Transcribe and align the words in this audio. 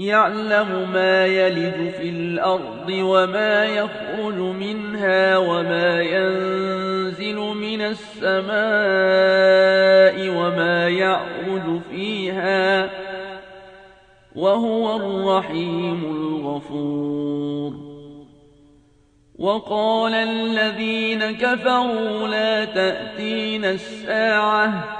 يعلم 0.00 0.90
ما 0.92 1.26
يلد 1.26 1.94
في 2.00 2.08
الأرض 2.08 2.88
وما 2.90 3.64
يخرج 3.64 4.34
منها 4.34 5.36
وما 5.36 6.00
ينزل 6.02 7.36
من 7.36 7.80
السماء 7.80 8.50
وما 10.36 10.88
يعرج 10.88 11.80
فيها 11.90 12.90
وهو 14.36 14.96
الرحيم 14.96 16.04
الغفور. 16.04 17.72
وقال 19.38 20.14
الذين 20.14 21.30
كفروا 21.30 22.28
لا 22.28 22.64
تأتين 22.64 23.64
الساعة 23.64 24.99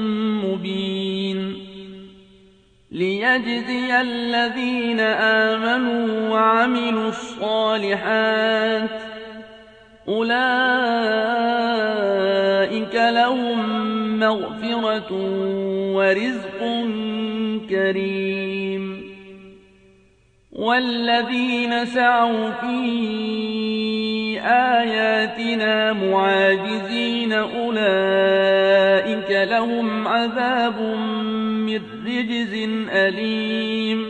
ليجزي 3.21 4.01
الذين 4.01 4.99
آمنوا 4.99 6.29
وعملوا 6.29 7.09
الصالحات 7.09 8.89
أولئك 10.07 10.55
لهم 12.95 14.19
مغفرة 14.19 15.11
ورزق 15.95 16.59
كريم 17.69 19.11
والذين 20.51 21.85
سعوا 21.85 22.49
في 22.51 23.80
آياتنا 24.45 25.93
معاجزين 25.93 27.33
أولئك 27.33 29.31
لهم 29.51 30.07
عذاب 30.07 30.81
من 31.65 31.81
رجز 32.05 32.53
أليم. 32.89 34.05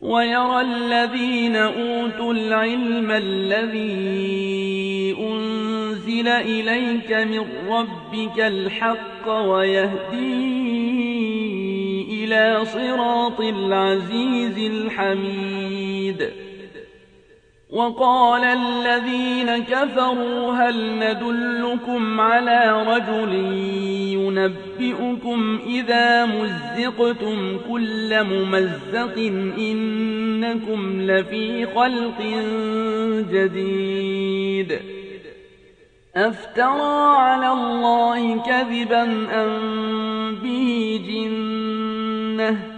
ويرى 0.00 0.60
الذين 0.60 1.56
أوتوا 1.56 2.32
العلم 2.32 3.10
الذي 3.10 4.36
أنزل 5.20 6.28
إليك 6.28 7.12
من 7.12 7.44
ربك 7.68 8.40
الحق 8.40 9.28
ويهدي 9.28 10.68
إلى 12.24 12.64
صراط 12.64 13.40
العزيز 13.40 14.58
الحميد. 14.58 16.47
وقال 17.70 18.44
الذين 18.44 19.58
كفروا 19.58 20.52
هل 20.52 20.98
ندلكم 20.98 22.20
على 22.20 22.84
رجل 22.86 23.34
ينبئكم 24.14 25.58
إذا 25.66 26.26
مزقتم 26.26 27.58
كل 27.68 28.24
ممزق 28.24 29.18
إنكم 29.58 31.00
لفي 31.00 31.66
خلق 31.66 32.22
جديد 33.32 34.78
أفترى 36.16 37.16
على 37.16 37.52
الله 37.52 38.42
كذبا 38.42 39.02
أم 39.32 40.34
به 40.42 41.00
جنة 41.08 42.77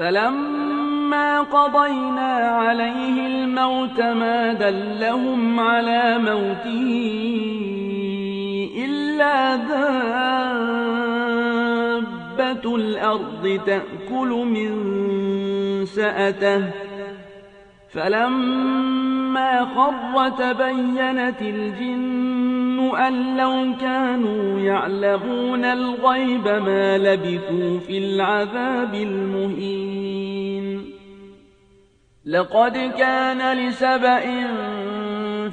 فلما 0.00 1.40
قضينا 1.40 2.32
عليه 2.32 3.26
الموت 3.26 4.00
ما 4.00 4.52
دلهم 4.52 5.60
على 5.60 6.18
موته 6.18 6.90
إلا 8.84 9.56
دابة 9.56 10.36
الأرض 12.76 13.60
تأكل 13.66 14.28
من 14.28 14.70
سأته. 15.86 16.64
فلما 17.88 19.64
خر 19.64 20.28
تبينت 20.28 21.42
الجن 21.42 22.29
أن 23.08 23.36
لو 23.36 23.76
كانوا 23.80 24.60
يعلمون 24.60 25.64
الغيب 25.64 26.48
ما 26.48 26.98
لبثوا 26.98 27.78
في 27.78 27.98
العذاب 27.98 28.94
المهين. 28.94 30.84
لقد 32.26 32.92
كان 32.98 33.56
لسبأ 33.56 34.20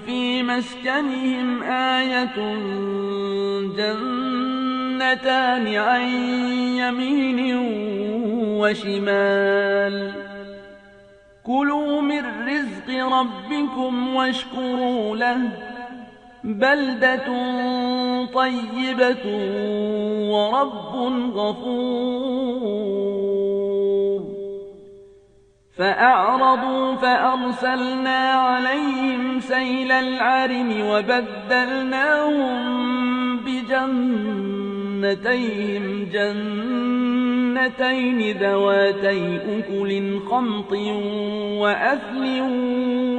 في 0.06 0.44
مسكنهم 0.44 1.64
آية 1.64 2.38
جنتان 3.78 5.66
عن 5.76 6.02
يمين 6.82 7.40
وشمال. 8.60 10.12
كلوا 11.44 12.02
من 12.02 12.24
رزق 12.48 12.90
ربكم 12.90 14.16
واشكروا 14.16 15.16
له 15.16 15.40
بلدة 16.44 17.28
طيبة 18.34 19.26
ورب 20.32 20.96
غفور 21.36 22.78
فأعرضوا 25.78 26.96
فأرسلنا 26.96 28.34
عليهم 28.34 29.40
سيل 29.40 29.92
العرم 29.92 30.74
وبدلناهم 30.82 32.68
بجنتيهم 35.08 36.08
جنتين 37.54 38.20
ذواتي 38.38 39.38
أكل 39.38 40.20
خمط 40.20 40.72
وأثل 41.62 42.42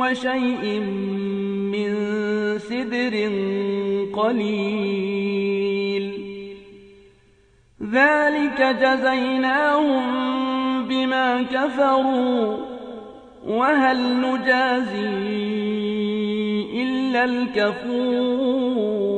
وشيء 0.00 0.80
من 1.72 1.90
سدر 2.58 3.14
قليل. 4.12 5.08
ذلك 7.92 8.76
جزيناهم 8.82 10.04
بما 10.88 11.42
كفروا 11.42 12.56
وهل 13.46 14.20
نجازي 14.20 15.08
إلا 16.82 17.24
الكفور. 17.24 19.17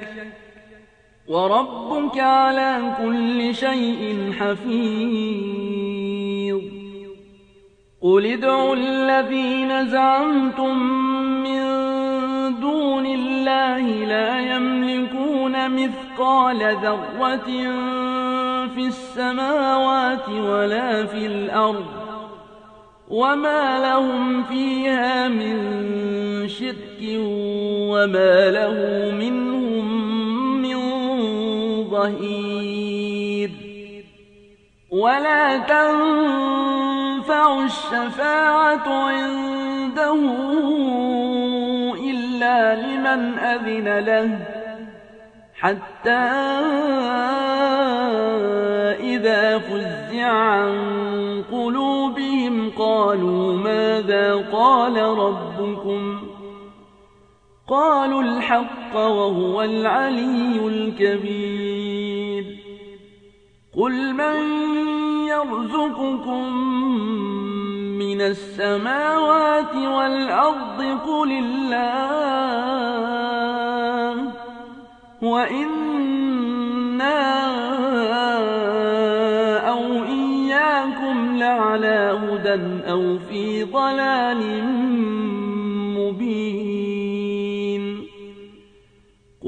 وربك 1.31 2.19
على 2.19 2.95
كل 3.03 3.55
شيء 3.55 4.31
حفيظ. 4.39 5.81
قل 8.01 8.25
ادعوا 8.25 8.75
الذين 8.75 9.87
زعمتم 9.87 10.77
من 11.43 11.61
دون 12.59 13.05
الله 13.05 13.85
لا 14.05 14.55
يملكون 14.55 15.71
مثقال 15.71 16.57
ذرة 16.57 17.49
في 18.75 18.87
السماوات 18.87 20.29
ولا 20.29 21.05
في 21.05 21.25
الأرض 21.25 21.85
وما 23.09 23.79
لهم 23.79 24.43
فيها 24.43 25.27
من 25.27 25.57
شرك 26.47 27.01
وما 27.91 28.49
له 28.49 28.75
منهم 29.11 29.51
من 29.61 30.00
ظهير 32.01 33.51
ولا 34.91 35.57
تنفع 35.57 36.03
الشفاعة 37.63 38.89
عنده 38.89 40.13
إلا 42.09 42.75
لمن 42.75 43.39
أذن 43.39 43.99
له 43.99 44.39
حتى 45.53 46.09
إذا 48.99 49.59
فزع 49.59 50.27
عن 50.27 51.43
قلوبهم 51.51 52.71
قالوا 52.77 53.57
ماذا 53.57 54.35
قال 54.35 54.97
ربكم؟ 54.97 56.30
قالوا 57.71 58.21
الحق 58.21 58.95
وهو 58.95 59.61
العلي 59.61 60.67
الكبير. 60.67 62.45
قل 63.77 64.13
من 64.13 64.37
يرزقكم 65.27 66.53
من 67.99 68.21
السماوات 68.21 69.75
والأرض 69.75 70.81
قل 71.07 71.31
الله 71.31 71.71
وإنا 75.21 76.01
أو 79.69 80.03
إياكم 80.03 81.37
لعلى 81.37 82.19
هدى 82.23 82.89
أو 82.91 83.19
في 83.19 83.63
ضلال 83.63 84.41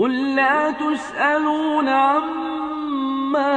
قل 0.04 0.36
لا 0.36 0.72
تسألون 0.72 1.90
عما 1.90 3.54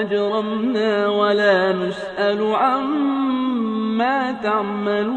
أجرمنا 0.00 1.08
ولا 1.08 1.72
نسأل 1.72 2.54
عما 2.54 4.32
تعملون 4.32 5.10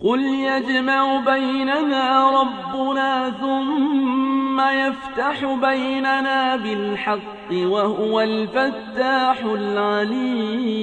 قل 0.00 0.20
يجمع 0.20 1.16
بيننا 1.16 2.30
ربنا 2.40 3.30
ثم 3.30 4.60
يفتح 4.60 5.44
بيننا 5.44 6.56
بالحق 6.56 7.52
وهو 7.52 8.20
الفتاح 8.20 9.44
العليم 9.44 10.82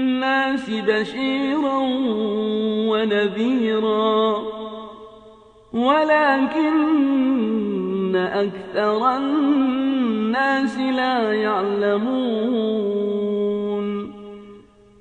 بشيرا 0.69 1.77
ونذيرا. 2.89 4.43
ولكن 5.73 6.91
أكثر 8.15 9.17
الناس 9.17 10.77
لا 10.77 11.33
يعلمون. 11.33 12.81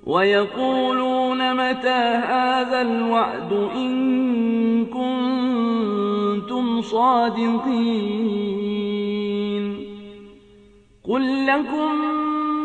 ويقولون 0.07 1.55
متى 1.55 2.03
هذا 2.25 2.83
الوعد 2.83 3.53
إن 3.53 4.87
كنتم 4.87 6.81
صادقين. 6.81 8.41
قل 11.09 11.47
لكم 11.47 12.21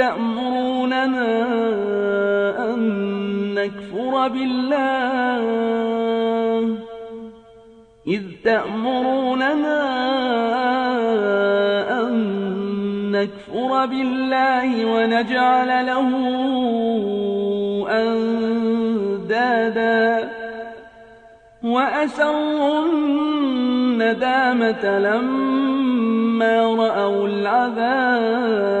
إذ 0.00 0.06
تأمروننا 0.06 1.32
أن 2.70 2.80
نكفر 3.54 4.28
بالله؟ 4.28 5.42
إذ 8.06 8.22
تأمروننا 8.44 9.80
أن 12.00 12.14
نكفر 13.12 13.86
بالله 13.86 14.84
ونجعل 14.84 15.86
له 15.86 16.08
أندادا؟ 17.90 20.00
وأسروا 21.62 22.84
الندامة 24.00 24.98
لما 24.98 26.62
رأوا 26.62 27.28
العذاب. 27.28 28.80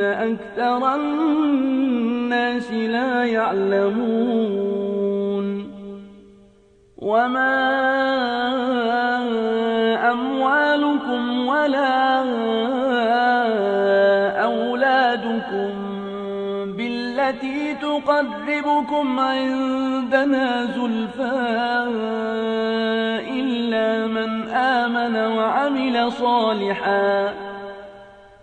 أكثر 0.00 0.94
الناس 0.94 2.72
لا 2.72 3.24
يعلمون 3.24 4.50
وما 6.98 7.70
أموالكم 10.10 11.46
ولا 11.46 12.20
أولادكم 14.42 15.70
بالتي 16.76 17.74
تقربكم 17.74 19.20
عندنا 19.20 20.64
زلفى 20.64 21.60
إلا 23.30 24.06
من 24.06 24.48
آمن 24.48 25.16
وعمل 25.16 26.12
صالحا 26.12 27.49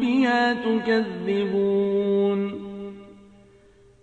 بها 0.00 0.52
تكذبون 0.52 2.40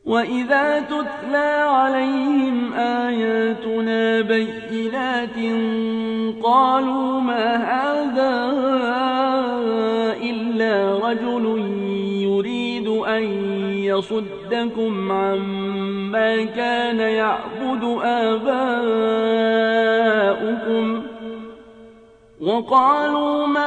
وإذا 0.06 0.80
تتلى 0.80 1.66
عليهم 1.68 2.74
آياتنا 2.74 4.22
بينات 4.22 5.36
قالوا 6.44 7.20
ما 7.22 7.56
هذا 7.56 8.34
إلا 10.24 11.00
رجل 11.10 11.46
يريد 12.22 12.88
أن 12.88 13.24
يصدكم 13.74 15.12
عما 15.12 16.46
كان 16.46 17.00
يعبد 17.00 17.84
آباؤكم 18.04 18.58
وقالوا 22.42 23.48
ما 23.48 23.67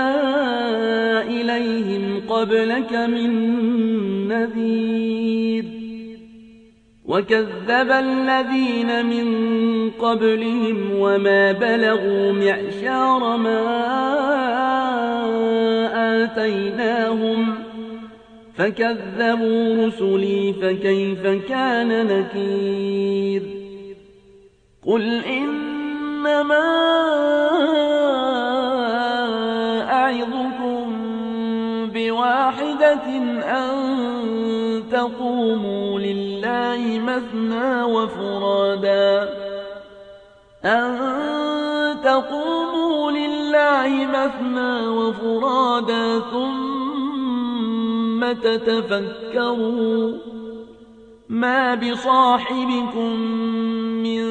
قبلك 2.41 2.93
من 2.93 3.31
نذير 4.27 5.65
وكذب 7.05 7.91
الذين 7.91 9.05
من 9.05 9.25
قبلهم 9.89 10.91
وما 10.99 11.51
بلغوا 11.51 12.31
معشار 12.31 13.37
ما 13.37 13.61
آتيناهم 16.23 17.55
فكذبوا 18.57 19.87
رسلي 19.87 20.53
فكيف 20.61 21.27
كان 21.49 22.07
نكير 22.07 23.43
قل 24.85 25.23
إنما 25.25 26.61
أعظكم 29.91 30.50
بواحدة 32.21 33.07
أن 33.57 34.83
تقوموا 34.91 35.99
لله 35.99 36.99
مثنى 36.99 37.83
وفرادا 37.83 39.29
أن 40.65 40.97
تقوموا 42.03 43.11
لله 43.11 44.05
مثنى 44.05 44.87
وفرادا 44.87 46.19
ثم 46.19 46.71
تتفكروا 48.31 50.11
ما 51.29 51.75
بصاحبكم 51.75 53.19
من 54.03 54.23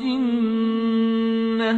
جنة 0.00 1.72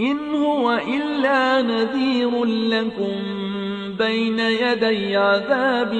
إن 0.00 0.34
هو 0.34 0.72
إلا 0.72 1.62
نذير 1.62 2.44
لكم 2.44 3.49
بين 4.00 4.38
يدي 4.38 5.16
عذاب 5.16 5.92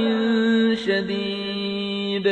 شديد. 0.74 2.26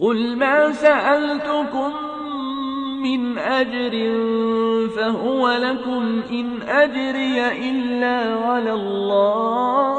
قل 0.00 0.36
ما 0.36 0.72
سألتكم 0.72 1.92
من 3.02 3.38
أجر 3.38 3.94
فهو 4.96 5.50
لكم 5.50 6.22
إن 6.30 6.62
أجري 6.62 7.46
إلا 7.70 8.18
على 8.46 8.72
الله. 8.72 9.94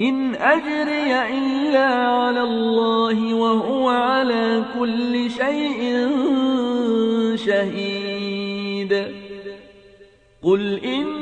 إن 0.00 0.34
أجري 0.34 1.10
إلا 1.38 1.88
على 2.18 2.42
الله 2.42 3.34
وهو 3.34 3.88
على 3.88 4.64
كل 4.78 5.30
شيء 5.30 6.08
شهيد. 7.36 8.92
قل 10.42 10.80
إن 10.84 11.21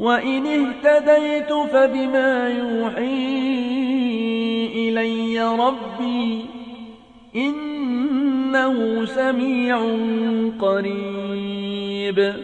وإن 0.00 0.46
اهتديت 0.46 1.52
فبما 1.52 2.48
يوحي 2.48 3.40
إلي 4.74 5.40
ربي 5.40 6.44
إنه 7.36 9.04
سميع 9.04 9.78
قريب. 10.60 12.34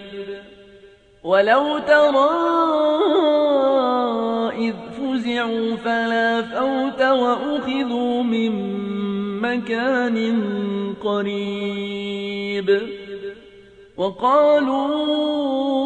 ولو 1.24 1.78
ترى 1.78 2.30
إذ 4.58 4.74
فزعوا 4.98 5.76
فلا 5.76 6.42
فوت 6.42 7.02
وأخذوا 7.02 8.22
من 8.22 8.52
مكان 9.40 10.16
قريب. 11.04 12.80
وقالوا 13.96 15.85